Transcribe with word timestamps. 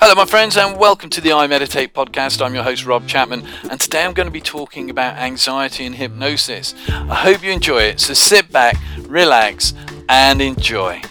Hello, 0.00 0.14
my 0.14 0.26
friends, 0.26 0.56
and 0.56 0.78
welcome 0.78 1.10
to 1.10 1.20
the 1.20 1.32
I 1.32 1.48
Meditate 1.48 1.92
podcast. 1.92 2.40
I'm 2.40 2.54
your 2.54 2.62
host, 2.62 2.86
Rob 2.86 3.08
Chapman, 3.08 3.44
and 3.68 3.80
today 3.80 4.04
I'm 4.04 4.12
going 4.12 4.28
to 4.28 4.32
be 4.32 4.40
talking 4.40 4.90
about 4.90 5.16
anxiety 5.16 5.84
and 5.84 5.96
hypnosis. 5.96 6.72
I 6.88 7.16
hope 7.16 7.42
you 7.42 7.50
enjoy 7.50 7.82
it, 7.82 7.98
so 7.98 8.14
sit 8.14 8.52
back, 8.52 8.76
relax, 9.08 9.74
and 10.08 10.40
enjoy. 10.40 11.02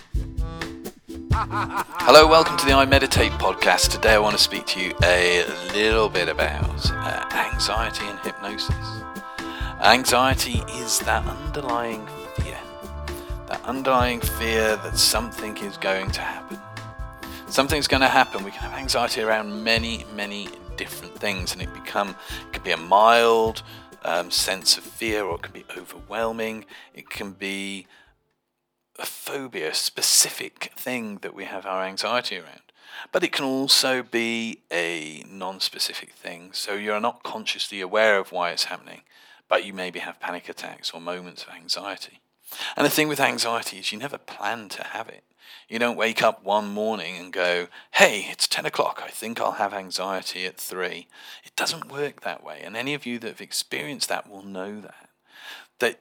Hello, 1.34 2.28
welcome 2.28 2.55
to 2.55 2.65
the 2.65 2.71
I 2.71 2.86
Meditate 2.86 3.34
podcast. 3.34 3.92
Today 3.92 4.14
I 4.14 4.20
want 4.20 4.38
to 4.38 4.42
speak 4.42 4.65
to 4.68 4.79
you 4.79 4.93
a 5.04 5.43
little 5.74 6.07
bit 6.07 6.29
about 6.29 6.89
uh, 6.89 7.51
anxiety 7.51 8.06
and 8.06 8.18
hypnosis. 8.19 8.74
Anxiety 9.83 10.64
is 10.79 11.00
that 11.00 11.25
underlying 11.25 12.07
fear, 12.38 12.57
that 13.47 13.61
underlying 13.65 14.21
fear 14.21 14.78
that 14.78 14.97
something 14.97 15.57
is 15.57 15.75
going 15.75 16.10
to 16.11 16.21
happen 16.21 16.57
something's 17.50 17.87
going 17.87 18.01
to 18.01 18.07
happen. 18.07 18.43
We 18.43 18.51
can 18.51 18.61
have 18.61 18.74
anxiety 18.74 19.21
around 19.21 19.64
many, 19.64 20.06
many 20.15 20.50
different 20.75 21.15
things, 21.15 21.54
and 21.54 21.61
it 21.61 21.73
become 21.73 22.10
it 22.10 22.54
can 22.54 22.64
be 22.64 22.71
a 22.71 22.78
mild 22.78 23.64
um, 24.04 24.32
sense 24.32 24.78
of 24.78 24.83
fear, 24.83 25.23
or 25.23 25.36
it 25.36 25.42
can 25.42 25.54
be 25.54 25.65
overwhelming. 25.78 26.65
It 26.93 27.10
can 27.10 27.32
be 27.32 27.87
a 29.00 29.06
phobia, 29.06 29.71
a 29.71 29.73
specific 29.73 30.71
thing 30.75 31.20
that 31.21 31.33
we 31.33 31.46
have 31.46 31.65
our 31.65 31.83
anxiety 31.83 32.38
around. 32.38 32.61
But 33.11 33.23
it 33.23 33.31
can 33.31 33.45
also 33.45 34.02
be 34.02 34.61
a 34.72 35.23
non-specific 35.30 36.11
thing, 36.14 36.52
so 36.53 36.73
you're 36.73 37.00
not 37.00 37.23
consciously 37.23 37.80
aware 37.80 38.17
of 38.17 38.31
why 38.31 38.52
it's 38.52 38.66
happening, 38.66 39.02
but 39.48 39.66
you 39.66 39.73
maybe 39.73 40.00
have 40.00 40.20
panic 40.20 40.50
attacks 40.50 40.92
or 40.92 41.00
moments 41.00 41.44
of 41.44 41.53
anxiety. 41.53 42.22
And 42.75 42.86
the 42.86 42.89
thing 42.89 43.08
with 43.08 43.20
anxiety 43.20 43.78
is 43.78 43.92
you 43.92 44.00
never 44.00 44.17
plan 44.17 44.70
to 44.70 44.84
have 44.84 45.09
it. 45.09 45.23
You 45.67 45.80
don't 45.80 45.98
wake 45.98 46.23
up 46.23 46.44
one 46.44 46.67
morning 46.67 47.17
and 47.17 47.34
go, 47.34 47.67
hey, 47.92 48.28
it's 48.30 48.48
10 48.48 48.66
o'clock. 48.66 49.02
I 49.03 49.09
think 49.09 49.40
I'll 49.40 49.53
have 49.53 49.73
anxiety 49.73 50.45
at 50.45 50.58
3. 50.58 51.08
It 51.44 51.56
doesn't 51.56 51.92
work 51.92 52.22
that 52.22 52.44
way. 52.44 52.62
And 52.64 52.78
any 52.78 52.94
of 52.94 53.06
you 53.06 53.20
that 53.20 53.28
have 53.28 53.42
experienced 53.42 54.09
that 54.09 54.30
will 54.30 54.44
know 54.44 54.80
that. 54.81 55.09
That 55.80 56.00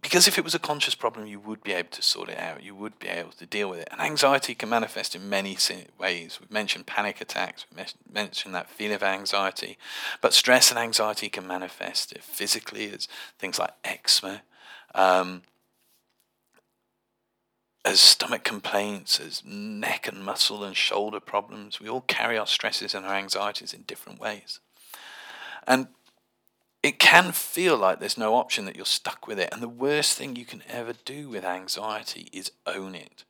because 0.00 0.28
if 0.28 0.38
it 0.38 0.44
was 0.44 0.54
a 0.54 0.60
conscious 0.60 0.94
problem, 0.94 1.26
you 1.26 1.40
would 1.40 1.62
be 1.62 1.72
able 1.72 1.90
to 1.90 2.02
sort 2.02 2.28
it 2.28 2.38
out. 2.38 2.62
You 2.62 2.74
would 2.74 2.98
be 2.98 3.08
able 3.08 3.32
to 3.32 3.46
deal 3.46 3.68
with 3.68 3.80
it. 3.80 3.88
And 3.90 4.00
anxiety 4.00 4.54
can 4.54 4.68
manifest 4.68 5.14
in 5.14 5.28
many 5.28 5.56
ways. 5.98 6.38
We've 6.40 6.50
mentioned 6.50 6.86
panic 6.86 7.20
attacks, 7.20 7.66
we've 7.74 7.92
mentioned 8.12 8.54
that 8.54 8.70
feeling 8.70 8.94
of 8.94 9.02
anxiety. 9.02 9.76
But 10.20 10.34
stress 10.34 10.70
and 10.70 10.78
anxiety 10.78 11.28
can 11.28 11.46
manifest 11.46 12.16
physically 12.20 12.90
as 12.92 13.08
things 13.38 13.58
like 13.58 13.72
eczema. 13.84 14.42
Um, 14.94 15.42
as 17.84 18.00
stomach 18.00 18.44
complaints, 18.44 19.20
as 19.20 19.42
neck 19.44 20.08
and 20.08 20.24
muscle 20.24 20.64
and 20.64 20.76
shoulder 20.76 21.20
problems. 21.20 21.80
We 21.80 21.88
all 21.88 22.02
carry 22.02 22.36
our 22.36 22.46
stresses 22.46 22.94
and 22.94 23.06
our 23.06 23.14
anxieties 23.14 23.72
in 23.72 23.82
different 23.82 24.20
ways. 24.20 24.60
And 25.66 25.88
it 26.82 26.98
can 26.98 27.32
feel 27.32 27.76
like 27.76 27.98
there's 27.98 28.18
no 28.18 28.34
option 28.34 28.64
that 28.64 28.76
you're 28.76 28.84
stuck 28.84 29.26
with 29.26 29.38
it. 29.38 29.48
And 29.52 29.62
the 29.62 29.68
worst 29.68 30.16
thing 30.16 30.36
you 30.36 30.44
can 30.44 30.62
ever 30.68 30.92
do 31.04 31.28
with 31.28 31.44
anxiety 31.44 32.28
is 32.32 32.52
own 32.66 32.94
it. 32.94 33.24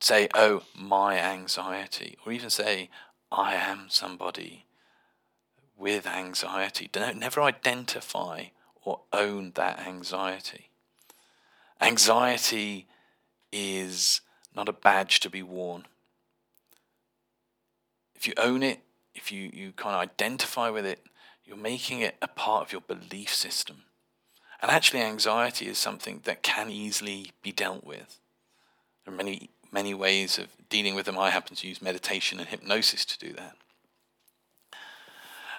Say, 0.00 0.28
oh, 0.34 0.62
my 0.74 1.18
anxiety. 1.18 2.16
Or 2.24 2.32
even 2.32 2.50
say, 2.50 2.90
I 3.30 3.54
am 3.54 3.86
somebody 3.88 4.66
with 5.76 6.06
anxiety. 6.06 6.88
Don't, 6.90 7.18
never 7.18 7.42
identify 7.42 8.46
or 8.84 9.00
own 9.12 9.52
that 9.56 9.80
anxiety. 9.80 10.70
Anxiety 11.80 12.86
is 13.52 14.20
not 14.54 14.68
a 14.68 14.72
badge 14.72 15.20
to 15.20 15.30
be 15.30 15.42
worn. 15.42 15.84
If 18.14 18.26
you 18.26 18.34
own 18.36 18.62
it, 18.62 18.80
if 19.14 19.30
you, 19.30 19.50
you 19.52 19.72
kind 19.72 19.94
of 19.94 20.00
identify 20.00 20.70
with 20.70 20.86
it, 20.86 21.00
you're 21.44 21.56
making 21.56 22.00
it 22.00 22.16
a 22.20 22.28
part 22.28 22.66
of 22.66 22.72
your 22.72 22.80
belief 22.80 23.32
system. 23.32 23.84
And 24.60 24.70
actually, 24.70 25.02
anxiety 25.02 25.66
is 25.66 25.78
something 25.78 26.22
that 26.24 26.42
can 26.42 26.70
easily 26.70 27.32
be 27.42 27.52
dealt 27.52 27.84
with. 27.84 28.18
There 29.04 29.12
are 29.12 29.16
many, 29.16 29.50
many 29.70 29.94
ways 29.94 30.38
of 30.38 30.48
dealing 30.68 30.94
with 30.94 31.06
them. 31.06 31.18
I 31.18 31.30
happen 31.30 31.54
to 31.56 31.68
use 31.68 31.82
meditation 31.82 32.40
and 32.40 32.48
hypnosis 32.48 33.04
to 33.04 33.18
do 33.18 33.32
that. 33.34 33.56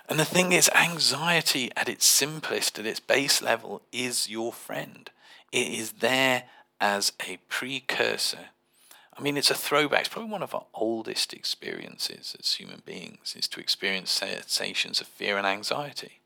And 0.10 0.20
the 0.20 0.26
thing 0.26 0.52
is, 0.52 0.70
anxiety 0.74 1.70
at 1.76 1.90
its 1.90 2.06
simplest, 2.06 2.80
at 2.80 2.86
its 2.86 3.00
base 3.00 3.42
level, 3.42 3.82
is 3.92 4.30
your 4.30 4.54
friend. 4.54 5.10
It 5.52 5.68
is 5.68 5.94
there 5.94 6.44
as 6.80 7.12
a 7.28 7.38
precursor. 7.50 8.50
I 9.18 9.22
mean, 9.22 9.36
it's 9.36 9.50
a 9.50 9.56
throwback. 9.56 10.02
It's 10.02 10.10
probably 10.10 10.32
one 10.32 10.44
of 10.44 10.54
our 10.54 10.66
oldest 10.76 11.34
experiences 11.34 12.36
as 12.40 12.54
human 12.54 12.84
beings 12.86 13.36
is 13.36 13.48
to 13.48 13.60
experience 13.60 14.12
sensations 14.12 15.02
of 15.02 15.08
fear 15.08 15.38
and 15.38 15.48
anxiety. 15.48 16.20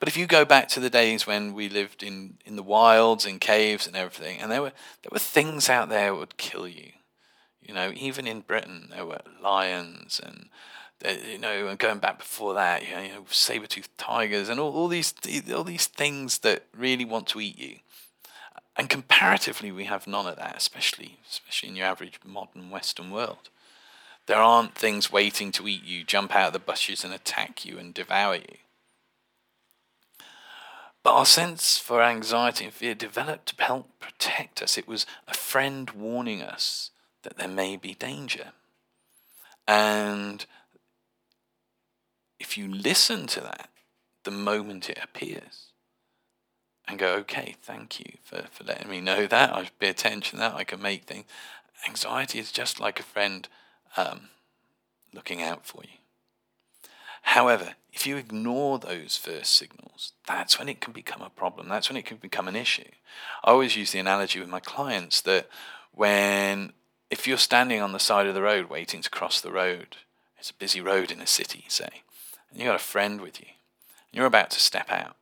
But 0.00 0.08
if 0.08 0.16
you 0.16 0.26
go 0.26 0.44
back 0.44 0.68
to 0.70 0.80
the 0.80 0.90
days 0.90 1.24
when 1.24 1.54
we 1.54 1.68
lived 1.68 2.02
in, 2.02 2.38
in 2.44 2.56
the 2.56 2.62
wilds, 2.64 3.26
in 3.26 3.38
caves 3.38 3.86
and 3.86 3.94
everything, 3.94 4.40
and 4.40 4.50
there 4.50 4.60
were 4.60 4.72
there 5.02 5.10
were 5.12 5.20
things 5.20 5.68
out 5.68 5.88
there 5.88 6.10
that 6.10 6.18
would 6.18 6.36
kill 6.36 6.66
you. 6.66 6.90
You 7.60 7.74
know, 7.74 7.92
even 7.94 8.26
in 8.26 8.40
Britain, 8.40 8.88
there 8.90 9.06
were 9.06 9.20
lions 9.40 10.20
and 10.22 10.48
you 11.30 11.38
know, 11.38 11.66
and 11.68 11.78
going 11.78 11.98
back 11.98 12.18
before 12.18 12.54
that, 12.54 12.86
you 12.86 12.94
know, 12.94 13.02
you 13.02 13.08
know 13.08 13.24
saber-toothed 13.28 13.96
tigers 13.98 14.48
and 14.48 14.60
all, 14.60 14.72
all 14.72 14.88
these 14.88 15.14
all 15.54 15.64
these 15.64 15.86
things 15.86 16.38
that 16.38 16.64
really 16.76 17.04
want 17.04 17.28
to 17.28 17.40
eat 17.40 17.58
you. 17.58 17.76
And 18.76 18.88
comparatively, 18.88 19.70
we 19.70 19.84
have 19.84 20.06
none 20.06 20.26
of 20.26 20.36
that, 20.36 20.56
especially 20.56 21.18
especially 21.28 21.70
in 21.70 21.76
your 21.76 21.86
average 21.86 22.18
modern 22.24 22.70
Western 22.70 23.10
world. 23.10 23.50
There 24.26 24.38
aren't 24.38 24.74
things 24.74 25.12
waiting 25.12 25.52
to 25.52 25.68
eat 25.68 25.84
you, 25.84 26.04
jump 26.04 26.34
out 26.34 26.48
of 26.48 26.52
the 26.52 26.58
bushes 26.58 27.04
and 27.04 27.12
attack 27.12 27.64
you 27.64 27.78
and 27.78 27.92
devour 27.92 28.36
you. 28.36 28.56
But 31.02 31.14
our 31.14 31.26
sense 31.26 31.78
for 31.78 32.02
anxiety 32.02 32.66
and 32.66 32.72
fear 32.72 32.94
developed 32.94 33.56
to 33.56 33.64
help 33.64 33.88
protect 33.98 34.62
us. 34.62 34.78
It 34.78 34.86
was 34.86 35.04
a 35.26 35.34
friend 35.34 35.90
warning 35.90 36.42
us 36.42 36.90
that 37.24 37.36
there 37.36 37.48
may 37.48 37.76
be 37.76 37.94
danger. 37.94 38.52
And 39.66 40.46
if 42.38 42.56
you 42.56 42.72
listen 42.72 43.26
to 43.28 43.40
that 43.40 43.68
the 44.24 44.30
moment 44.30 44.88
it 44.88 44.98
appears, 45.02 45.71
and 46.92 46.98
go, 46.98 47.14
okay, 47.14 47.56
thank 47.62 47.98
you 47.98 48.12
for, 48.22 48.44
for 48.50 48.64
letting 48.64 48.90
me 48.90 49.00
know 49.00 49.26
that. 49.26 49.54
I 49.54 49.68
pay 49.78 49.88
attention 49.88 50.38
that. 50.38 50.54
I 50.54 50.64
can 50.64 50.80
make 50.80 51.04
things. 51.04 51.24
Anxiety 51.88 52.38
is 52.38 52.52
just 52.52 52.78
like 52.78 53.00
a 53.00 53.02
friend 53.02 53.48
um, 53.96 54.28
looking 55.12 55.42
out 55.42 55.66
for 55.66 55.82
you. 55.82 55.98
However, 57.22 57.74
if 57.92 58.06
you 58.06 58.16
ignore 58.16 58.78
those 58.78 59.16
first 59.16 59.54
signals, 59.54 60.12
that's 60.26 60.58
when 60.58 60.68
it 60.68 60.80
can 60.80 60.92
become 60.92 61.22
a 61.22 61.30
problem. 61.30 61.68
That's 61.68 61.88
when 61.88 61.96
it 61.96 62.04
can 62.04 62.18
become 62.18 62.46
an 62.46 62.56
issue. 62.56 62.90
I 63.42 63.50
always 63.50 63.76
use 63.76 63.92
the 63.92 63.98
analogy 63.98 64.38
with 64.38 64.48
my 64.48 64.60
clients 64.60 65.20
that 65.22 65.48
when, 65.92 66.72
if 67.10 67.26
you're 67.26 67.38
standing 67.38 67.80
on 67.80 67.92
the 67.92 67.98
side 67.98 68.26
of 68.26 68.34
the 68.34 68.42
road 68.42 68.68
waiting 68.68 69.02
to 69.02 69.10
cross 69.10 69.40
the 69.40 69.52
road, 69.52 69.96
it's 70.38 70.50
a 70.50 70.54
busy 70.54 70.80
road 70.80 71.10
in 71.10 71.20
a 71.20 71.26
city, 71.26 71.64
say, 71.68 72.02
and 72.50 72.58
you've 72.58 72.66
got 72.66 72.76
a 72.76 72.80
friend 72.80 73.20
with 73.20 73.40
you, 73.40 73.46
and 73.46 74.18
you're 74.18 74.26
about 74.26 74.50
to 74.50 74.60
step 74.60 74.90
out 74.90 75.16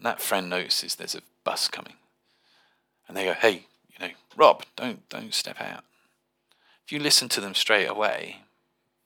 and 0.00 0.06
that 0.06 0.20
friend 0.22 0.48
notices 0.48 0.94
there's 0.94 1.14
a 1.14 1.20
bus 1.44 1.68
coming. 1.68 1.92
And 3.06 3.14
they 3.14 3.26
go, 3.26 3.34
hey, 3.34 3.66
you 3.90 3.98
know, 4.00 4.12
Rob, 4.34 4.64
don't, 4.74 5.06
don't 5.10 5.34
step 5.34 5.60
out. 5.60 5.84
If 6.86 6.90
you 6.90 6.98
listen 6.98 7.28
to 7.28 7.40
them 7.42 7.54
straight 7.54 7.84
away, 7.84 8.38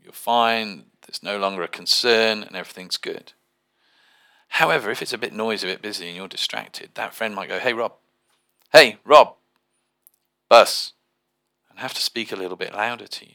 you're 0.00 0.12
fine, 0.12 0.84
there's 1.04 1.20
no 1.20 1.36
longer 1.36 1.64
a 1.64 1.68
concern, 1.68 2.44
and 2.44 2.54
everything's 2.54 2.96
good. 2.96 3.32
However, 4.48 4.88
if 4.92 5.02
it's 5.02 5.12
a 5.12 5.18
bit 5.18 5.32
noisy, 5.32 5.66
a 5.66 5.72
bit 5.72 5.82
busy, 5.82 6.06
and 6.06 6.16
you're 6.16 6.28
distracted, 6.28 6.90
that 6.94 7.12
friend 7.12 7.34
might 7.34 7.48
go, 7.48 7.58
hey, 7.58 7.72
Rob, 7.72 7.94
hey, 8.72 8.98
Rob, 9.04 9.34
bus, 10.48 10.92
and 11.68 11.80
have 11.80 11.94
to 11.94 12.00
speak 12.00 12.30
a 12.30 12.36
little 12.36 12.56
bit 12.56 12.72
louder 12.72 13.08
to 13.08 13.26
you. 13.26 13.34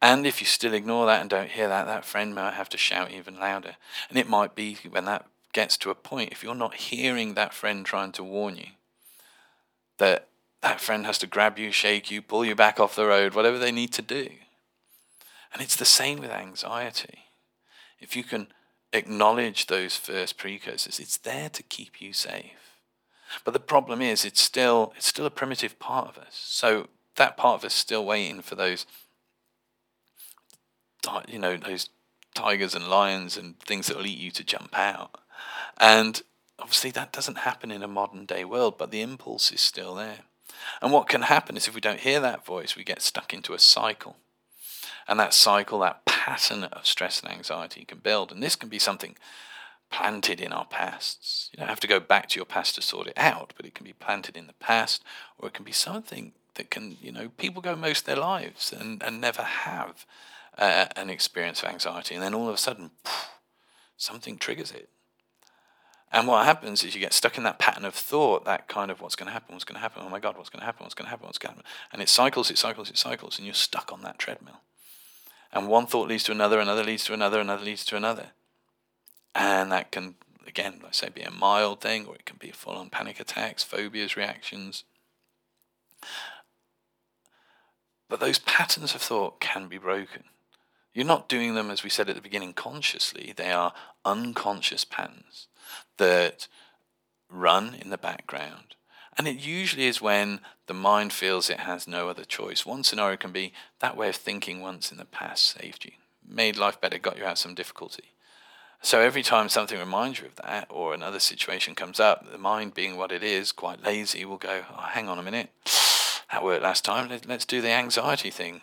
And 0.00 0.24
if 0.24 0.40
you 0.40 0.46
still 0.46 0.72
ignore 0.72 1.06
that 1.06 1.20
and 1.20 1.28
don't 1.28 1.50
hear 1.50 1.66
that, 1.66 1.86
that 1.86 2.04
friend 2.04 2.32
might 2.32 2.54
have 2.54 2.68
to 2.68 2.78
shout 2.78 3.10
even 3.10 3.40
louder. 3.40 3.74
And 4.08 4.16
it 4.16 4.28
might 4.28 4.54
be 4.54 4.78
when 4.88 5.06
that 5.06 5.26
gets 5.56 5.78
to 5.78 5.88
a 5.88 5.94
point, 5.94 6.32
if 6.32 6.42
you're 6.42 6.54
not 6.54 6.74
hearing 6.74 7.32
that 7.32 7.54
friend 7.54 7.86
trying 7.86 8.12
to 8.12 8.22
warn 8.22 8.56
you, 8.56 8.72
that 9.96 10.28
that 10.60 10.82
friend 10.82 11.06
has 11.06 11.16
to 11.16 11.26
grab 11.26 11.58
you, 11.58 11.72
shake 11.72 12.10
you, 12.10 12.20
pull 12.20 12.44
you 12.44 12.54
back 12.54 12.78
off 12.78 12.94
the 12.94 13.06
road, 13.06 13.32
whatever 13.32 13.58
they 13.58 13.72
need 13.72 13.90
to 13.94 14.02
do. 14.02 14.28
And 15.54 15.62
it's 15.62 15.76
the 15.76 15.86
same 15.86 16.18
with 16.18 16.30
anxiety. 16.30 17.20
If 17.98 18.14
you 18.14 18.22
can 18.22 18.48
acknowledge 18.92 19.64
those 19.64 19.96
first 19.96 20.36
precursors, 20.36 21.00
it's 21.00 21.16
there 21.16 21.48
to 21.48 21.62
keep 21.62 22.02
you 22.02 22.12
safe. 22.12 22.76
But 23.42 23.54
the 23.54 23.58
problem 23.74 24.02
is 24.02 24.26
it's 24.26 24.42
still 24.42 24.92
it's 24.94 25.06
still 25.06 25.24
a 25.24 25.30
primitive 25.30 25.78
part 25.78 26.06
of 26.06 26.18
us. 26.18 26.38
So 26.38 26.88
that 27.14 27.38
part 27.38 27.60
of 27.60 27.64
us 27.64 27.72
is 27.72 27.78
still 27.78 28.04
waiting 28.04 28.42
for 28.42 28.56
those 28.56 28.84
you 31.26 31.38
know, 31.38 31.56
those 31.56 31.88
tigers 32.34 32.74
and 32.74 32.88
lions 32.88 33.38
and 33.38 33.58
things 33.60 33.86
that 33.86 33.96
will 33.96 34.06
eat 34.06 34.18
you 34.18 34.30
to 34.32 34.44
jump 34.44 34.78
out. 34.78 35.18
And 35.78 36.22
obviously, 36.58 36.90
that 36.92 37.12
doesn't 37.12 37.38
happen 37.38 37.70
in 37.70 37.82
a 37.82 37.88
modern 37.88 38.26
day 38.26 38.44
world, 38.44 38.78
but 38.78 38.90
the 38.90 39.02
impulse 39.02 39.52
is 39.52 39.60
still 39.60 39.94
there. 39.94 40.20
And 40.80 40.92
what 40.92 41.08
can 41.08 41.22
happen 41.22 41.56
is 41.56 41.68
if 41.68 41.74
we 41.74 41.80
don't 41.80 42.00
hear 42.00 42.20
that 42.20 42.44
voice, 42.44 42.76
we 42.76 42.84
get 42.84 43.02
stuck 43.02 43.32
into 43.32 43.54
a 43.54 43.58
cycle. 43.58 44.16
And 45.08 45.20
that 45.20 45.34
cycle, 45.34 45.80
that 45.80 46.04
pattern 46.04 46.64
of 46.64 46.86
stress 46.86 47.20
and 47.20 47.30
anxiety 47.30 47.84
can 47.84 47.98
build. 47.98 48.32
And 48.32 48.42
this 48.42 48.56
can 48.56 48.68
be 48.68 48.78
something 48.78 49.16
planted 49.90 50.40
in 50.40 50.52
our 50.52 50.64
pasts. 50.64 51.48
You 51.52 51.58
don't 51.58 51.68
have 51.68 51.80
to 51.80 51.86
go 51.86 52.00
back 52.00 52.28
to 52.30 52.36
your 52.36 52.44
past 52.44 52.74
to 52.74 52.82
sort 52.82 53.06
it 53.06 53.16
out, 53.16 53.52
but 53.56 53.66
it 53.66 53.74
can 53.74 53.84
be 53.84 53.92
planted 53.92 54.36
in 54.36 54.46
the 54.46 54.52
past, 54.54 55.04
or 55.38 55.48
it 55.48 55.54
can 55.54 55.64
be 55.64 55.72
something 55.72 56.32
that 56.54 56.70
can, 56.70 56.96
you 57.00 57.12
know, 57.12 57.28
people 57.28 57.62
go 57.62 57.76
most 57.76 58.00
of 58.00 58.06
their 58.06 58.16
lives 58.16 58.72
and, 58.72 59.02
and 59.02 59.20
never 59.20 59.42
have 59.42 60.04
uh, 60.58 60.86
an 60.96 61.10
experience 61.10 61.62
of 61.62 61.68
anxiety. 61.68 62.14
And 62.14 62.24
then 62.24 62.34
all 62.34 62.48
of 62.48 62.54
a 62.54 62.58
sudden, 62.58 62.90
something 63.96 64.38
triggers 64.38 64.72
it. 64.72 64.88
And 66.12 66.28
what 66.28 66.44
happens 66.44 66.84
is 66.84 66.94
you 66.94 67.00
get 67.00 67.12
stuck 67.12 67.36
in 67.36 67.44
that 67.44 67.58
pattern 67.58 67.84
of 67.84 67.94
thought, 67.94 68.44
that 68.44 68.68
kind 68.68 68.90
of 68.90 69.00
what's 69.00 69.16
going 69.16 69.26
to 69.26 69.32
happen, 69.32 69.54
what's 69.54 69.64
going 69.64 69.74
to 69.74 69.80
happen, 69.80 70.02
oh 70.06 70.08
my 70.08 70.20
God, 70.20 70.36
what's 70.36 70.48
going 70.48 70.60
to 70.60 70.66
happen, 70.66 70.84
what's 70.84 70.94
going 70.94 71.06
to 71.06 71.10
happen, 71.10 71.26
what's 71.26 71.38
going 71.38 71.54
to 71.54 71.58
happen. 71.58 71.70
And 71.92 72.00
it 72.00 72.08
cycles, 72.08 72.50
it 72.50 72.58
cycles, 72.58 72.88
it 72.88 72.96
cycles, 72.96 73.38
and 73.38 73.46
you're 73.46 73.54
stuck 73.54 73.92
on 73.92 74.02
that 74.02 74.18
treadmill. 74.18 74.60
And 75.52 75.68
one 75.68 75.86
thought 75.86 76.08
leads 76.08 76.24
to 76.24 76.32
another, 76.32 76.60
another 76.60 76.84
leads 76.84 77.04
to 77.04 77.14
another, 77.14 77.40
another 77.40 77.64
leads 77.64 77.84
to 77.86 77.96
another. 77.96 78.28
And 79.34 79.72
that 79.72 79.90
can, 79.90 80.14
again, 80.46 80.80
I 80.86 80.92
say, 80.92 81.08
be 81.08 81.22
a 81.22 81.30
mild 81.30 81.80
thing, 81.80 82.06
or 82.06 82.14
it 82.14 82.24
can 82.24 82.36
be 82.38 82.50
full 82.50 82.76
on 82.76 82.88
panic 82.88 83.18
attacks, 83.18 83.64
phobias, 83.64 84.16
reactions. 84.16 84.84
But 88.08 88.20
those 88.20 88.38
patterns 88.38 88.94
of 88.94 89.02
thought 89.02 89.40
can 89.40 89.66
be 89.66 89.78
broken. 89.78 90.24
You're 90.94 91.04
not 91.04 91.28
doing 91.28 91.54
them, 91.54 91.70
as 91.70 91.82
we 91.82 91.90
said 91.90 92.08
at 92.08 92.14
the 92.14 92.22
beginning, 92.22 92.54
consciously. 92.54 93.34
They 93.36 93.50
are 93.50 93.74
unconscious 94.04 94.84
patterns 94.84 95.48
that 95.98 96.48
run 97.28 97.74
in 97.74 97.90
the 97.90 97.98
background. 97.98 98.74
And 99.18 99.26
it 99.26 99.38
usually 99.38 99.86
is 99.86 100.02
when 100.02 100.40
the 100.66 100.74
mind 100.74 101.12
feels 101.12 101.48
it 101.48 101.60
has 101.60 101.88
no 101.88 102.08
other 102.08 102.24
choice. 102.24 102.66
One 102.66 102.84
scenario 102.84 103.16
can 103.16 103.32
be 103.32 103.52
that 103.80 103.96
way 103.96 104.10
of 104.10 104.16
thinking 104.16 104.60
once 104.60 104.92
in 104.92 104.98
the 104.98 105.06
past 105.06 105.46
saved 105.46 105.84
you, 105.84 105.92
made 106.26 106.56
life 106.56 106.80
better, 106.80 106.98
got 106.98 107.16
you 107.16 107.24
out 107.24 107.32
of 107.32 107.38
some 107.38 107.54
difficulty. 107.54 108.12
So 108.82 109.00
every 109.00 109.22
time 109.22 109.48
something 109.48 109.78
reminds 109.78 110.20
you 110.20 110.26
of 110.26 110.36
that, 110.36 110.66
or 110.68 110.92
another 110.92 111.18
situation 111.18 111.74
comes 111.74 111.98
up, 111.98 112.30
the 112.30 112.36
mind, 112.36 112.74
being 112.74 112.96
what 112.96 113.10
it 113.10 113.22
is, 113.22 113.50
quite 113.50 113.82
lazy, 113.82 114.24
will 114.26 114.36
go, 114.36 114.64
oh, 114.70 114.82
hang 114.90 115.08
on 115.08 115.18
a 115.18 115.22
minute, 115.22 115.48
that 116.30 116.44
worked 116.44 116.62
last 116.62 116.84
time, 116.84 117.08
let's 117.26 117.46
do 117.46 117.62
the 117.62 117.70
anxiety 117.70 118.30
thing. 118.30 118.60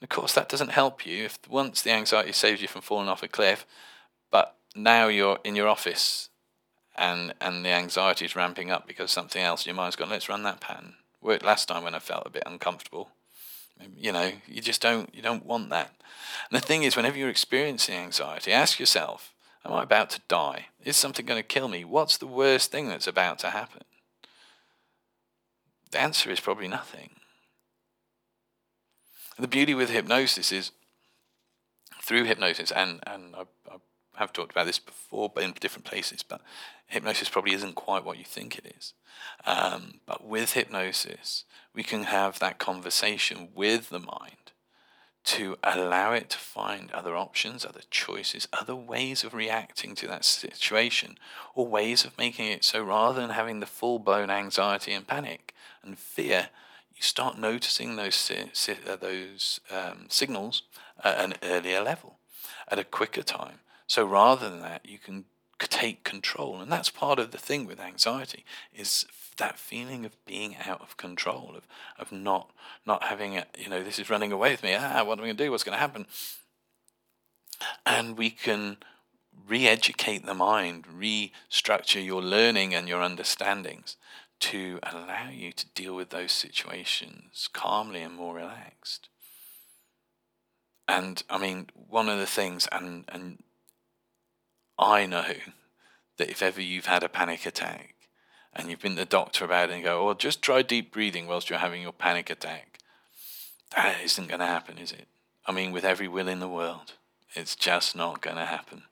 And 0.00 0.02
of 0.02 0.10
course, 0.10 0.34
that 0.34 0.50
doesn't 0.50 0.72
help 0.72 1.06
you 1.06 1.24
if 1.24 1.38
once 1.48 1.80
the 1.80 1.92
anxiety 1.92 2.32
saves 2.32 2.60
you 2.60 2.68
from 2.68 2.82
falling 2.82 3.08
off 3.08 3.22
a 3.22 3.28
cliff, 3.28 3.66
but 4.30 4.57
now 4.82 5.08
you're 5.08 5.38
in 5.44 5.56
your 5.56 5.68
office 5.68 6.28
and 6.96 7.34
and 7.40 7.64
the 7.64 7.70
anxiety 7.70 8.24
is 8.24 8.36
ramping 8.36 8.70
up 8.70 8.86
because 8.86 9.10
something 9.10 9.42
else 9.42 9.64
in 9.64 9.70
your 9.70 9.76
mind's 9.76 9.96
gone 9.96 10.10
let's 10.10 10.28
run 10.28 10.42
that 10.42 10.60
pattern. 10.60 10.94
Worked 11.20 11.44
last 11.44 11.66
time 11.66 11.84
when 11.84 11.94
i 11.94 11.98
felt 11.98 12.26
a 12.26 12.30
bit 12.30 12.44
uncomfortable 12.46 13.10
you 13.96 14.12
know 14.12 14.32
you 14.46 14.60
just 14.60 14.80
don't 14.80 15.14
you 15.14 15.22
don't 15.22 15.46
want 15.46 15.70
that. 15.70 15.92
And 16.50 16.60
the 16.60 16.64
thing 16.64 16.82
is 16.82 16.96
whenever 16.96 17.16
you're 17.16 17.28
experiencing 17.28 17.96
anxiety 17.96 18.52
ask 18.52 18.78
yourself 18.78 19.34
am 19.64 19.72
i 19.72 19.82
about 19.82 20.10
to 20.10 20.20
die? 20.28 20.66
Is 20.84 20.96
something 20.96 21.26
going 21.26 21.40
to 21.40 21.46
kill 21.46 21.68
me? 21.68 21.84
What's 21.84 22.16
the 22.16 22.26
worst 22.26 22.70
thing 22.70 22.88
that's 22.88 23.06
about 23.06 23.38
to 23.40 23.50
happen? 23.50 23.82
The 25.90 26.00
answer 26.00 26.30
is 26.30 26.40
probably 26.40 26.68
nothing. 26.68 27.10
The 29.38 29.48
beauty 29.48 29.74
with 29.74 29.90
hypnosis 29.90 30.52
is 30.52 30.72
through 32.02 32.24
hypnosis 32.24 32.70
and 32.70 33.00
and 33.06 33.34
I, 33.36 33.42
I 33.70 33.76
have 34.18 34.32
talked 34.32 34.52
about 34.52 34.66
this 34.66 34.78
before, 34.78 35.30
but 35.34 35.44
in 35.44 35.52
different 35.52 35.84
places. 35.84 36.22
But 36.22 36.40
hypnosis 36.86 37.28
probably 37.28 37.54
isn't 37.54 37.74
quite 37.74 38.04
what 38.04 38.18
you 38.18 38.24
think 38.24 38.58
it 38.58 38.74
is. 38.76 38.94
Um, 39.46 40.00
but 40.06 40.26
with 40.26 40.52
hypnosis, 40.52 41.44
we 41.74 41.82
can 41.82 42.04
have 42.04 42.38
that 42.38 42.58
conversation 42.58 43.48
with 43.54 43.90
the 43.90 43.98
mind 43.98 44.52
to 45.24 45.58
allow 45.62 46.12
it 46.12 46.30
to 46.30 46.38
find 46.38 46.90
other 46.92 47.14
options, 47.14 47.64
other 47.64 47.82
choices, 47.90 48.48
other 48.52 48.74
ways 48.74 49.24
of 49.24 49.34
reacting 49.34 49.94
to 49.94 50.06
that 50.06 50.24
situation, 50.24 51.18
or 51.54 51.66
ways 51.66 52.04
of 52.04 52.16
making 52.16 52.46
it 52.46 52.64
so 52.64 52.82
rather 52.82 53.20
than 53.20 53.30
having 53.30 53.60
the 53.60 53.66
full 53.66 53.98
blown 53.98 54.30
anxiety 54.30 54.92
and 54.92 55.06
panic 55.06 55.54
and 55.82 55.98
fear, 55.98 56.48
you 56.96 57.02
start 57.02 57.38
noticing 57.38 57.96
those 57.96 58.30
uh, 58.30 58.96
those 58.96 59.60
um, 59.70 60.06
signals 60.08 60.62
at 61.04 61.22
an 61.22 61.34
earlier 61.42 61.82
level, 61.82 62.16
at 62.68 62.78
a 62.78 62.84
quicker 62.84 63.22
time. 63.22 63.60
So 63.88 64.04
rather 64.06 64.48
than 64.48 64.60
that, 64.60 64.86
you 64.86 64.98
can 64.98 65.24
take 65.58 66.04
control, 66.04 66.60
and 66.60 66.70
that's 66.70 66.90
part 66.90 67.18
of 67.18 67.32
the 67.32 67.38
thing 67.38 67.66
with 67.66 67.80
anxiety 67.80 68.44
is 68.72 69.06
that 69.38 69.58
feeling 69.58 70.04
of 70.04 70.24
being 70.24 70.56
out 70.64 70.80
of 70.80 70.96
control, 70.96 71.54
of 71.56 71.66
of 71.98 72.12
not 72.12 72.52
not 72.86 73.04
having 73.04 73.32
it. 73.32 73.48
You 73.58 73.68
know, 73.68 73.82
this 73.82 73.98
is 73.98 74.10
running 74.10 74.30
away 74.30 74.52
with 74.52 74.62
me. 74.62 74.74
Ah, 74.74 75.02
what 75.02 75.18
am 75.18 75.24
I 75.24 75.28
going 75.28 75.36
to 75.36 75.44
do? 75.44 75.50
What's 75.50 75.64
going 75.64 75.74
to 75.74 75.80
happen? 75.80 76.06
And 77.84 78.16
we 78.16 78.30
can 78.30 78.76
re-educate 79.48 80.26
the 80.26 80.34
mind, 80.34 80.86
restructure 80.86 82.04
your 82.04 82.22
learning 82.22 82.74
and 82.74 82.88
your 82.88 83.02
understandings 83.02 83.96
to 84.40 84.78
allow 84.82 85.30
you 85.30 85.52
to 85.52 85.66
deal 85.74 85.96
with 85.96 86.10
those 86.10 86.32
situations 86.32 87.48
calmly 87.52 88.02
and 88.02 88.14
more 88.14 88.36
relaxed. 88.36 89.08
And 90.86 91.22
I 91.28 91.38
mean, 91.38 91.68
one 91.74 92.08
of 92.08 92.18
the 92.18 92.26
things, 92.26 92.68
and 92.70 93.04
and 93.08 93.42
I 94.78 95.06
know 95.06 95.34
that 96.18 96.30
if 96.30 96.42
ever 96.42 96.60
you've 96.60 96.86
had 96.86 97.02
a 97.02 97.08
panic 97.08 97.46
attack 97.46 97.94
and 98.54 98.68
you've 98.68 98.80
been 98.80 98.92
to 98.92 98.98
the 98.98 99.04
doctor 99.04 99.44
about 99.44 99.70
it 99.70 99.74
and 99.74 99.84
go, 99.84 100.08
oh, 100.08 100.14
just 100.14 100.42
try 100.42 100.62
deep 100.62 100.92
breathing 100.92 101.26
whilst 101.26 101.50
you're 101.50 101.58
having 101.58 101.82
your 101.82 101.92
panic 101.92 102.30
attack, 102.30 102.78
that 103.74 104.00
isn't 104.02 104.28
going 104.28 104.40
to 104.40 104.46
happen, 104.46 104.78
is 104.78 104.92
it? 104.92 105.06
I 105.46 105.52
mean, 105.52 105.72
with 105.72 105.84
every 105.84 106.08
will 106.08 106.28
in 106.28 106.40
the 106.40 106.48
world, 106.48 106.94
it's 107.34 107.56
just 107.56 107.96
not 107.96 108.20
going 108.20 108.36
to 108.36 108.44
happen. 108.44 108.82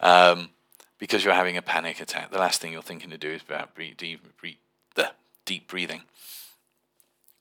Um, 0.00 0.50
because 0.98 1.24
you're 1.24 1.34
having 1.34 1.56
a 1.56 1.62
panic 1.62 2.00
attack, 2.00 2.30
the 2.30 2.38
last 2.38 2.60
thing 2.60 2.72
you're 2.72 2.82
thinking 2.82 3.10
to 3.10 3.18
do 3.18 3.30
is 3.30 3.42
about 3.42 3.74
breathe, 3.74 3.96
deep, 3.96 4.36
breathe, 4.38 4.56
the 4.94 5.12
deep 5.44 5.68
breathing. 5.68 6.02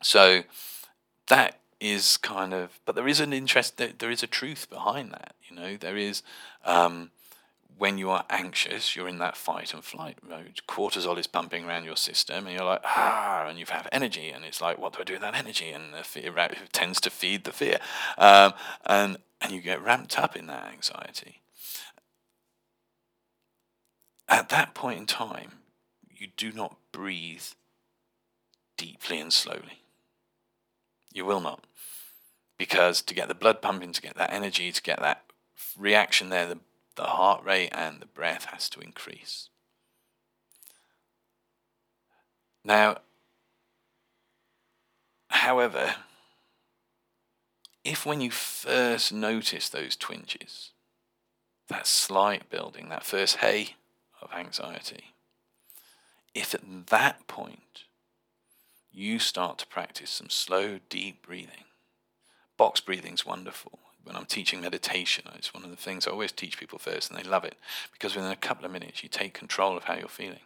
So 0.02 0.44
that 1.28 1.60
is 1.80 2.18
kind 2.18 2.54
of, 2.54 2.80
but 2.86 2.96
there 2.96 3.08
is 3.08 3.20
an 3.20 3.34
interest, 3.34 3.78
there, 3.78 3.92
there 3.98 4.12
is 4.12 4.24
a 4.24 4.28
truth 4.28 4.70
behind 4.70 5.12
that. 5.12 5.36
You 5.50 5.56
know, 5.56 5.78
there 5.78 5.98
is 5.98 6.24
um, 6.66 7.12
when 7.80 7.98
you 7.98 8.10
are 8.10 8.26
anxious, 8.30 8.94
you're 8.94 9.08
in 9.08 9.20
that 9.20 9.38
fight 9.38 9.74
and 9.74 9.82
flight 9.82 10.18
mode. 10.28 10.60
Cortisol 10.68 11.18
is 11.18 11.28
pumping 11.28 11.64
around 11.64 11.86
your 11.86 11.96
system, 11.96 12.46
and 12.46 12.56
you're 12.56 12.66
like, 12.66 12.82
ah, 12.84 13.48
and 13.48 13.58
you 13.58 13.66
have 13.70 13.88
energy, 13.94 14.30
and 14.30 14.44
it's 14.44 14.62
like, 14.62 14.78
what 14.78 14.94
do 14.94 15.00
I 15.00 15.06
do 15.06 15.14
with 15.14 15.22
that 15.22 15.34
energy? 15.34 15.70
And 15.70 15.94
the 15.94 16.04
fear 16.04 16.34
tends 16.74 17.00
to 17.02 17.10
feed 17.10 17.46
the 17.46 17.54
fear, 17.54 17.80
um, 18.18 18.54
and 18.86 19.18
and 19.42 19.54
you 19.54 19.62
get 19.62 19.82
ramped 19.82 20.20
up 20.20 20.36
in 20.36 20.48
that 20.48 20.70
anxiety. 20.74 21.42
At 24.28 24.50
that 24.50 24.76
point 24.76 25.00
in 25.00 25.06
time, 25.06 25.54
you 26.10 26.28
do 26.36 26.52
not 26.52 26.76
breathe 26.92 27.46
deeply 28.76 29.22
and 29.22 29.32
slowly. 29.32 29.84
You 31.14 31.26
will 31.26 31.40
not, 31.40 31.64
because 32.58 33.02
to 33.04 33.16
get 33.16 33.30
the 33.30 33.34
blood 33.34 33.62
pumping, 33.62 33.94
to 33.94 34.02
get 34.02 34.18
that 34.18 34.34
energy, 34.34 34.70
to 34.70 34.82
get 34.82 35.00
that 35.00 35.24
reaction 35.78 36.28
there, 36.28 36.46
the 36.46 36.60
the 37.00 37.06
heart 37.06 37.46
rate 37.46 37.70
and 37.72 38.02
the 38.02 38.06
breath 38.06 38.46
has 38.46 38.70
to 38.70 38.82
increase. 38.82 39.48
Now, 42.66 42.98
however, 45.30 45.96
if 47.86 48.06
when 48.06 48.20
you 48.20 48.32
first 48.32 49.14
notice 49.14 49.70
those 49.70 49.96
twinges, 49.96 50.72
that 51.70 51.88
slight 51.88 52.50
building, 52.50 52.90
that 52.90 53.06
first 53.06 53.38
hey 53.38 53.76
of 54.22 54.30
anxiety, 54.34 55.14
if 56.36 56.54
at 56.54 56.88
that 56.88 57.28
point 57.28 57.86
you 58.92 59.20
start 59.20 59.58
to 59.60 59.68
practice 59.68 60.10
some 60.10 60.30
slow, 60.30 60.80
deep 60.90 61.26
breathing, 61.26 61.64
box 62.58 62.82
breathing's 62.82 63.26
wonderful 63.26 63.80
when 64.04 64.16
I'm 64.16 64.26
teaching 64.26 64.62
meditation, 64.62 65.26
it's 65.36 65.54
one 65.54 65.64
of 65.64 65.70
the 65.70 65.76
things 65.76 66.08
I 66.08 66.12
always 66.12 66.32
teach 66.32 66.60
people 66.60 66.80
first, 66.80 67.10
and 67.10 67.20
they 67.20 67.28
love 67.28 67.44
it 67.44 67.56
because 67.92 68.16
within 68.16 68.32
a 68.32 68.36
couple 68.36 68.66
of 68.66 68.72
minutes 68.72 69.04
you 69.04 69.10
take 69.10 69.34
control 69.34 69.78
of 69.78 69.84
how 69.84 69.96
you're 69.96 70.08
feeling. 70.08 70.40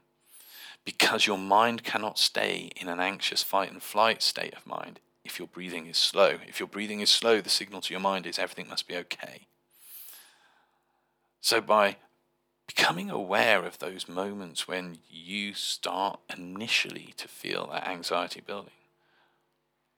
Because 0.86 1.26
your 1.26 1.38
mind 1.38 1.84
cannot 1.84 2.20
stay 2.20 2.72
in 2.76 2.90
an 2.90 3.00
anxious 3.00 3.42
fight 3.42 3.72
and 3.72 3.82
flight 3.82 4.22
state 4.22 4.54
of 4.54 4.68
mind 4.68 5.00
if 5.24 5.40
your 5.40 5.48
breathing 5.48 5.88
is 5.88 5.98
slow. 5.98 6.40
If 6.48 6.60
your 6.60 6.68
breathing 6.68 7.00
is 7.00 7.10
slow, 7.10 7.40
the 7.40 7.50
signal 7.50 7.82
to 7.82 7.94
your 7.94 8.02
mind 8.02 8.26
is 8.26 8.38
everything 8.38 8.68
must 8.68 8.88
be 8.88 8.98
okay. 8.98 9.48
So 11.40 11.62
by 11.62 11.98
becoming 12.68 13.10
aware 13.10 13.64
of 13.64 13.80
those 13.80 14.08
moments 14.08 14.68
when 14.68 14.98
you 15.10 15.54
start 15.54 16.20
initially 16.36 17.14
to 17.18 17.28
feel 17.28 17.70
that 17.72 17.88
anxiety 17.88 18.42
building, 18.46 18.72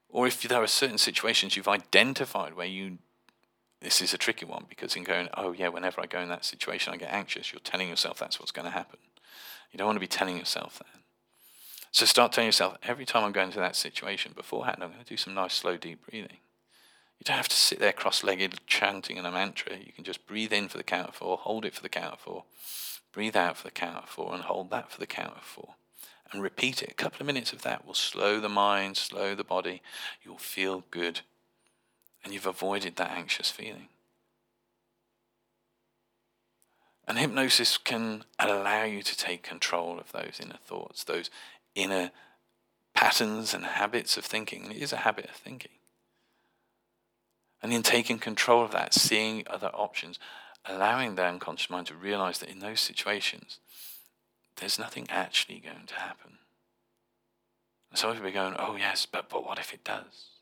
or 0.08 0.26
if 0.26 0.42
there 0.42 0.62
are 0.62 0.68
certain 0.68 0.98
situations 0.98 1.56
you've 1.56 1.68
identified 1.68 2.54
where 2.54 2.66
you 2.66 2.98
this 3.86 4.02
is 4.02 4.12
a 4.12 4.18
tricky 4.18 4.44
one 4.44 4.64
because 4.68 4.96
in 4.96 5.04
going, 5.04 5.28
oh 5.36 5.52
yeah, 5.52 5.68
whenever 5.68 6.00
I 6.00 6.06
go 6.06 6.18
in 6.18 6.28
that 6.28 6.44
situation, 6.44 6.92
I 6.92 6.96
get 6.96 7.12
anxious. 7.12 7.52
You're 7.52 7.60
telling 7.60 7.88
yourself 7.88 8.18
that's 8.18 8.40
what's 8.40 8.50
going 8.50 8.64
to 8.64 8.72
happen. 8.72 8.98
You 9.70 9.78
don't 9.78 9.86
want 9.86 9.94
to 9.94 10.00
be 10.00 10.08
telling 10.08 10.36
yourself 10.36 10.78
that. 10.78 11.02
So 11.92 12.04
start 12.04 12.32
telling 12.32 12.48
yourself 12.48 12.78
every 12.82 13.06
time 13.06 13.22
I'm 13.22 13.30
going 13.30 13.52
to 13.52 13.60
that 13.60 13.76
situation 13.76 14.32
beforehand, 14.34 14.78
I'm 14.80 14.90
going 14.90 15.04
to 15.04 15.08
do 15.08 15.16
some 15.16 15.34
nice 15.34 15.54
slow 15.54 15.76
deep 15.76 16.04
breathing. 16.04 16.38
You 17.20 17.24
don't 17.24 17.36
have 17.36 17.46
to 17.46 17.56
sit 17.56 17.78
there 17.78 17.92
cross 17.92 18.24
legged 18.24 18.58
chanting 18.66 19.18
in 19.18 19.24
a 19.24 19.30
mantra. 19.30 19.76
You 19.76 19.92
can 19.92 20.02
just 20.02 20.26
breathe 20.26 20.52
in 20.52 20.66
for 20.66 20.78
the 20.78 20.82
count 20.82 21.10
of 21.10 21.14
four, 21.14 21.36
hold 21.36 21.64
it 21.64 21.72
for 21.72 21.82
the 21.82 21.88
count 21.88 22.12
of 22.14 22.18
four, 22.18 22.42
breathe 23.12 23.36
out 23.36 23.56
for 23.56 23.68
the 23.68 23.70
count 23.70 24.02
of 24.02 24.08
four, 24.08 24.34
and 24.34 24.42
hold 24.42 24.70
that 24.70 24.90
for 24.90 24.98
the 24.98 25.06
count 25.06 25.36
of 25.36 25.44
four. 25.44 25.76
And 26.32 26.42
repeat 26.42 26.82
it. 26.82 26.90
A 26.90 26.94
couple 26.94 27.20
of 27.20 27.26
minutes 27.28 27.52
of 27.52 27.62
that 27.62 27.86
will 27.86 27.94
slow 27.94 28.40
the 28.40 28.48
mind, 28.48 28.96
slow 28.96 29.36
the 29.36 29.44
body. 29.44 29.80
You'll 30.24 30.38
feel 30.38 30.82
good. 30.90 31.20
And 32.26 32.34
you've 32.34 32.44
avoided 32.44 32.96
that 32.96 33.12
anxious 33.12 33.52
feeling. 33.52 33.86
And 37.06 37.18
hypnosis 37.18 37.78
can 37.78 38.24
allow 38.36 38.82
you 38.82 39.04
to 39.04 39.16
take 39.16 39.44
control 39.44 40.00
of 40.00 40.10
those 40.10 40.40
inner 40.42 40.58
thoughts, 40.66 41.04
those 41.04 41.30
inner 41.76 42.10
patterns 42.94 43.54
and 43.54 43.64
habits 43.64 44.16
of 44.16 44.24
thinking. 44.24 44.64
And 44.64 44.72
it 44.72 44.82
is 44.82 44.92
a 44.92 44.96
habit 44.96 45.26
of 45.26 45.36
thinking. 45.36 45.70
And 47.62 47.72
in 47.72 47.84
taking 47.84 48.18
control 48.18 48.64
of 48.64 48.72
that, 48.72 48.92
seeing 48.92 49.44
other 49.46 49.70
options, 49.72 50.18
allowing 50.64 51.14
the 51.14 51.24
unconscious 51.24 51.70
mind 51.70 51.86
to 51.86 51.94
realize 51.94 52.40
that 52.40 52.50
in 52.50 52.58
those 52.58 52.80
situations, 52.80 53.60
there's 54.56 54.80
nothing 54.80 55.06
actually 55.08 55.60
going 55.60 55.86
to 55.86 55.94
happen. 55.94 56.38
And 57.92 58.00
some 58.00 58.14
people 58.14 58.26
are 58.26 58.32
going, 58.32 58.56
oh, 58.58 58.74
yes, 58.74 59.06
but, 59.06 59.28
but 59.28 59.46
what 59.46 59.60
if 59.60 59.72
it 59.72 59.84
does? 59.84 60.35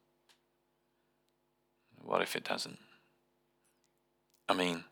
What 2.04 2.22
if 2.22 2.36
it 2.36 2.44
doesn't? 2.44 2.78
I 4.48 4.54
mean, 4.54 4.84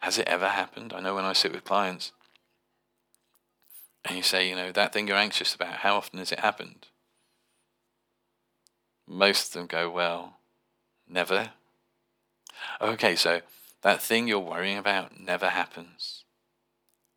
has 0.00 0.18
it 0.18 0.26
ever 0.26 0.48
happened? 0.48 0.92
I 0.92 1.00
know 1.00 1.14
when 1.14 1.24
I 1.24 1.32
sit 1.32 1.52
with 1.52 1.64
clients 1.64 2.12
and 4.04 4.16
you 4.16 4.22
say, 4.22 4.48
you 4.48 4.56
know, 4.56 4.72
that 4.72 4.92
thing 4.92 5.06
you're 5.06 5.16
anxious 5.16 5.54
about, 5.54 5.74
how 5.74 5.96
often 5.96 6.18
has 6.18 6.32
it 6.32 6.40
happened? 6.40 6.88
Most 9.06 9.48
of 9.48 9.52
them 9.52 9.66
go, 9.66 9.88
well, 9.88 10.38
never. 11.08 11.50
Okay, 12.80 13.14
so 13.14 13.42
that 13.82 14.02
thing 14.02 14.26
you're 14.26 14.40
worrying 14.40 14.78
about 14.78 15.20
never 15.20 15.50
happens. 15.50 16.24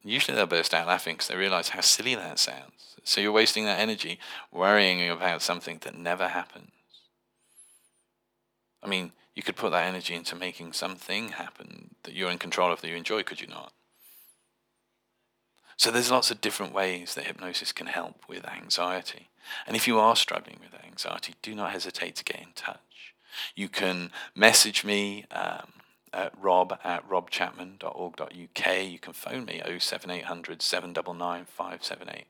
Usually 0.03 0.35
they'll 0.35 0.45
burst 0.45 0.75
out 0.75 0.87
laughing 0.87 1.15
because 1.15 1.29
they 1.29 1.35
realize 1.35 1.69
how 1.69 1.81
silly 1.81 2.13
that 2.13 2.37
sounds. 2.37 2.97
So 3.03 3.19
you're 3.19 3.31
wasting 3.31 3.65
that 3.65 3.79
energy 3.79 4.19
worrying 4.51 5.09
about 5.09 5.41
something 5.41 5.79
that 5.81 5.97
never 5.97 6.27
happens. 6.27 6.74
I 8.85 8.87
mean, 8.87 9.11
you 9.33 9.41
could 9.41 9.55
put 9.55 9.71
that 9.71 9.85
energy 9.85 10.13
into 10.13 10.35
making 10.35 10.73
something 10.73 11.29
happen 11.29 11.95
that 12.03 12.13
you're 12.13 12.29
in 12.29 12.37
control 12.37 12.71
of 12.71 12.81
that 12.81 12.87
you 12.87 12.95
enjoy, 12.95 13.23
could 13.23 13.41
you 13.41 13.47
not? 13.47 13.73
So 15.75 15.89
there's 15.89 16.11
lots 16.11 16.29
of 16.29 16.39
different 16.39 16.71
ways 16.71 17.15
that 17.15 17.25
hypnosis 17.25 17.71
can 17.71 17.87
help 17.87 18.29
with 18.29 18.47
anxiety. 18.47 19.29
And 19.65 19.75
if 19.75 19.87
you 19.87 19.97
are 19.99 20.15
struggling 20.15 20.59
with 20.61 20.79
anxiety, 20.85 21.33
do 21.41 21.55
not 21.55 21.71
hesitate 21.71 22.15
to 22.17 22.23
get 22.23 22.39
in 22.39 22.49
touch. 22.53 23.15
You 23.55 23.69
can 23.69 24.11
message 24.35 24.85
me 24.85 25.25
um, 25.31 25.73
at 26.13 26.31
rob 26.39 26.77
at 26.83 27.09
robchapman.org.uk. 27.09 28.83
You 28.83 28.99
can 28.99 29.13
phone 29.13 29.45
me 29.45 29.63
07800 29.65 30.61
799 30.61 31.45
578. 31.45 32.25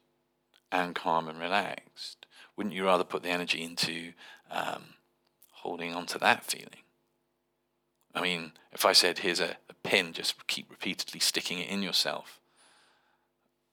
and 0.71 0.95
calm 0.95 1.27
and 1.27 1.39
relaxed, 1.39 2.25
wouldn't 2.55 2.75
you 2.75 2.85
rather 2.85 3.03
put 3.03 3.23
the 3.23 3.29
energy 3.29 3.63
into 3.63 4.13
um, 4.49 4.95
holding 5.51 5.93
on 5.93 6.05
to 6.07 6.19
that 6.19 6.45
feeling? 6.45 6.83
I 8.15 8.21
mean, 8.21 8.53
if 8.71 8.85
I 8.85 8.93
said, 8.93 9.19
here's 9.19 9.39
a, 9.39 9.57
a 9.69 9.73
pin, 9.83 10.13
just 10.13 10.47
keep 10.47 10.69
repeatedly 10.69 11.19
sticking 11.19 11.59
it 11.59 11.69
in 11.69 11.81
yourself, 11.81 12.39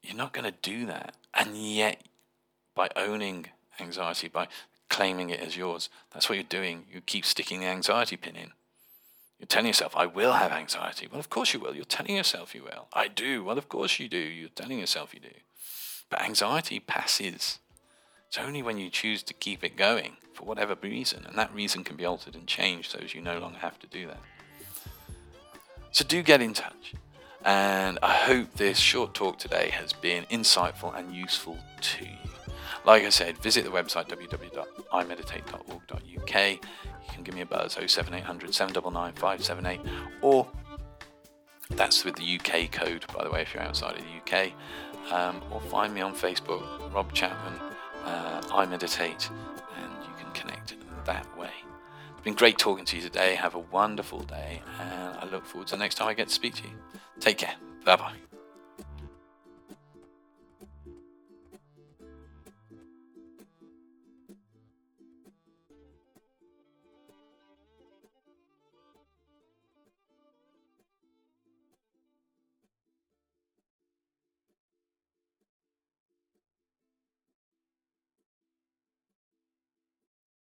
you're 0.03 0.17
not 0.17 0.33
going 0.33 0.51
to 0.51 0.55
do 0.63 0.87
that. 0.87 1.15
And 1.35 1.57
yet, 1.57 2.03
by 2.75 2.89
owning 2.97 3.47
anxiety, 3.79 4.29
by 4.29 4.49
claiming 4.89 5.31
it 5.31 5.41
as 5.41 5.57
yours, 5.57 5.91
that's 6.13 6.29
what 6.29 6.37
you're 6.37 6.45
doing. 6.45 6.87
You 6.93 7.01
keep 7.03 7.25
sticking 7.25 7.61
the 7.61 7.67
anxiety 7.67 8.17
pin 8.17 8.37
in. 8.37 8.53
You're 9.41 9.47
telling 9.47 9.69
yourself, 9.69 9.97
I 9.97 10.05
will 10.05 10.35
have 10.35 10.53
anxiety. 10.53 11.09
Well, 11.11 11.19
of 11.19 11.31
course 11.31 11.55
you 11.55 11.61
will. 11.61 11.75
You're 11.75 11.87
telling 11.87 12.17
yourself 12.17 12.55
you 12.55 12.63
will. 12.63 12.89
I 12.93 13.09
do. 13.09 13.43
Well, 13.43 13.57
of 13.57 13.71
course 13.71 13.99
you 13.99 14.07
do. 14.07 14.19
You're 14.19 14.51
telling 14.51 14.79
yourself 14.79 15.15
you 15.15 15.21
do. 15.21 15.33
But 16.11 16.21
anxiety 16.21 16.79
passes. 16.79 17.59
It's 18.29 18.39
only 18.39 18.63
when 18.63 18.77
you 18.77 18.91
choose 18.91 19.23
to 19.25 19.35
keep 19.35 19.65
it 19.65 19.77
going 19.77 20.19
for 20.35 20.45
whatever 20.45 20.77
reason, 20.83 21.25
and 21.27 21.39
that 21.39 21.55
reason 21.55 21.85
can 21.85 21.97
be 21.97 22.05
altered 22.05 22.35
and 22.35 22.47
changed 22.47 22.91
so 22.93 22.99
as 22.99 23.15
you 23.15 23.23
no 23.23 23.39
longer 23.39 23.59
have 23.59 23.79
to 23.79 23.87
do 23.87 24.07
that. 24.07 24.21
So 25.93 26.05
do 26.05 26.23
get 26.23 26.43
in 26.43 26.53
touch. 26.53 26.95
And 27.43 27.99
I 28.03 28.13
hope 28.13 28.53
this 28.55 28.79
short 28.79 29.15
talk 29.15 29.39
today 29.39 29.71
has 29.71 29.95
been 29.95 30.27
insightful 30.27 30.95
and 30.97 31.15
useful 31.15 31.59
to 31.81 32.05
you. 32.05 32.11
Like 32.85 33.05
I 33.05 33.09
said, 33.09 33.39
visit 33.39 33.65
the 33.65 33.71
website 33.71 34.09
www.imeditate.org.uk. 34.09 36.59
You 37.11 37.15
can 37.15 37.25
give 37.25 37.35
me 37.35 37.43
a 37.43 37.47
buzz 37.47 37.73
07800 37.75 38.55
799 38.55 39.13
578 39.15 39.81
or 40.23 40.47
that's 41.71 42.05
with 42.05 42.17
the 42.17 42.39
UK 42.39 42.71
code, 42.71 43.05
by 43.15 43.25
the 43.25 43.31
way, 43.31 43.43
if 43.43 43.55
you're 43.55 43.63
outside 43.63 43.97
of 43.97 44.05
the 44.05 44.37
UK. 44.37 44.53
Um, 45.13 45.41
or 45.51 45.61
find 45.61 45.95
me 45.95 46.01
on 46.01 46.15
Facebook, 46.15 46.93
Rob 46.93 47.13
Chapman, 47.13 47.55
uh, 48.05 48.43
I 48.53 48.67
Meditate, 48.67 49.31
and 49.77 49.93
you 50.05 50.11
can 50.19 50.31
connect 50.33 50.75
that 51.07 51.27
way. 51.39 51.51
It's 52.13 52.25
been 52.25 52.35
great 52.35 52.59
talking 52.59 52.85
to 52.85 52.97
you 52.97 53.03
today. 53.03 53.35
Have 53.35 53.55
a 53.55 53.61
wonderful 53.61 54.21
day, 54.21 54.63
and 54.79 55.17
I 55.19 55.27
look 55.31 55.47
forward 55.47 55.69
to 55.69 55.77
the 55.77 55.79
next 55.79 55.95
time 55.97 56.09
I 56.09 56.15
get 56.15 56.29
to 56.29 56.35
speak 56.35 56.55
to 56.57 56.65
you. 56.65 56.75
Take 57.19 57.39
care. 57.39 57.55
Bye 57.85 57.97
bye. 57.97 58.30